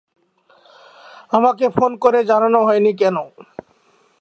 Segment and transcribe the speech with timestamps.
[1.33, 3.17] আমাকে ফোন করে জানানো হয়নি কেন?